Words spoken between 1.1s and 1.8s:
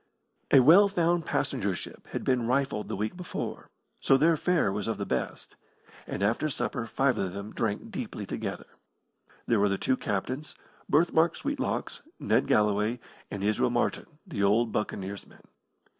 passenger